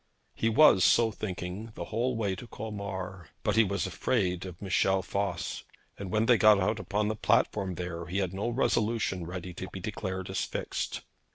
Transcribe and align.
He 0.33 0.49
was 0.49 0.83
so 0.83 1.11
thinking 1.11 1.71
the 1.75 1.85
whole 1.85 2.15
way 2.15 2.35
to 2.35 2.47
Colmar. 2.47 3.27
But 3.43 3.55
he 3.55 3.63
was 3.63 3.85
afraid 3.85 4.47
of 4.47 4.59
Michel 4.59 5.03
Voss, 5.03 5.63
and 5.95 6.09
when 6.09 6.25
they 6.25 6.39
got 6.39 6.59
out 6.59 6.79
upon 6.79 7.07
the 7.07 7.15
platform 7.15 7.75
there, 7.75 8.07
he 8.07 8.17
had 8.17 8.33
no 8.33 8.49
resolution 8.49 9.27
ready 9.27 9.53
to 9.53 9.69
be 9.69 9.79
declared 9.79 10.31
as 10.31 10.43
fixed. 10.43 11.01